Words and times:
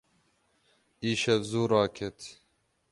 Îşev 1.09 1.41
zû 1.49 1.63
raket. 1.71 2.19